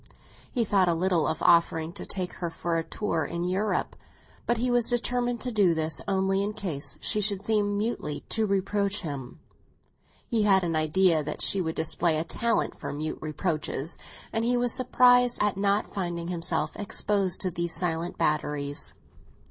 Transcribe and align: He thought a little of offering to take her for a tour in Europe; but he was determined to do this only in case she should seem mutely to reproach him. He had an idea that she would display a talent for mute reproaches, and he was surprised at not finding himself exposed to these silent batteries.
He 0.51 0.65
thought 0.65 0.87
a 0.89 0.95
little 0.95 1.27
of 1.27 1.43
offering 1.43 1.93
to 1.93 2.07
take 2.07 2.33
her 2.41 2.49
for 2.49 2.75
a 2.79 2.83
tour 2.83 3.23
in 3.23 3.43
Europe; 3.43 3.95
but 4.47 4.57
he 4.57 4.71
was 4.71 4.89
determined 4.89 5.39
to 5.41 5.51
do 5.51 5.75
this 5.75 6.01
only 6.07 6.41
in 6.41 6.53
case 6.53 6.97
she 6.99 7.21
should 7.21 7.43
seem 7.43 7.77
mutely 7.77 8.21
to 8.29 8.47
reproach 8.47 9.01
him. 9.01 9.39
He 10.27 10.41
had 10.41 10.63
an 10.63 10.75
idea 10.75 11.21
that 11.23 11.43
she 11.43 11.61
would 11.61 11.75
display 11.75 12.17
a 12.17 12.23
talent 12.23 12.79
for 12.79 12.91
mute 12.91 13.19
reproaches, 13.21 13.99
and 14.33 14.43
he 14.43 14.57
was 14.57 14.73
surprised 14.73 15.37
at 15.39 15.55
not 15.55 15.93
finding 15.93 16.29
himself 16.29 16.75
exposed 16.77 17.39
to 17.41 17.51
these 17.51 17.75
silent 17.75 18.17
batteries. 18.17 18.95